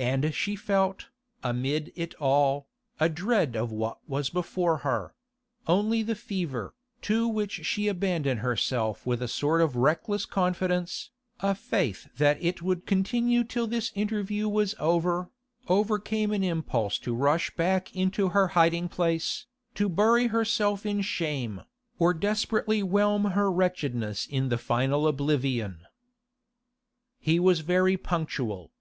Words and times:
And 0.00 0.34
she 0.34 0.56
felt, 0.56 1.10
amid 1.44 1.92
it 1.94 2.16
all, 2.20 2.66
a 2.98 3.08
dread 3.08 3.54
of 3.54 3.70
what 3.70 3.98
was 4.08 4.28
before 4.28 4.78
her; 4.78 5.14
only 5.68 6.02
the 6.02 6.16
fever, 6.16 6.74
to 7.02 7.28
which 7.28 7.52
she 7.64 7.86
abandoned 7.86 8.40
herself 8.40 9.06
with 9.06 9.22
a 9.22 9.28
sort 9.28 9.60
of 9.60 9.76
reckless 9.76 10.26
confidence, 10.26 11.10
a 11.38 11.54
faith 11.54 12.08
that 12.18 12.42
it 12.42 12.62
would 12.62 12.84
continue 12.84 13.44
till 13.44 13.68
this 13.68 13.92
interview 13.94 14.48
was 14.48 14.74
over, 14.80 15.30
overcame 15.68 16.32
an 16.32 16.42
impulse 16.42 16.98
to 16.98 17.14
rush 17.14 17.54
back 17.54 17.94
into 17.94 18.30
her 18.30 18.48
hiding 18.48 18.88
place, 18.88 19.46
to 19.76 19.88
bury 19.88 20.26
herself 20.26 20.84
in 20.84 21.00
shame, 21.00 21.62
or 21.96 22.12
desperately 22.12 22.80
whelm 22.82 23.24
her 23.36 23.48
wretchedness 23.52 24.26
in 24.26 24.48
the 24.48 24.58
final 24.58 25.06
oblivion.... 25.06 25.86
He 27.20 27.38
was 27.38 27.60
very 27.60 27.96
punctual. 27.96 28.72